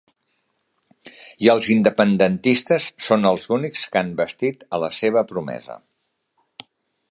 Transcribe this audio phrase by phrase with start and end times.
[1.45, 5.81] I els independentistes són els únics que han vestit la seva promesa.